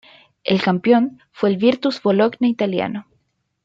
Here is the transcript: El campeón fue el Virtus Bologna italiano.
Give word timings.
El 0.43 0.63
campeón 0.63 1.21
fue 1.31 1.51
el 1.51 1.57
Virtus 1.57 2.01
Bologna 2.01 2.47
italiano. 2.49 3.05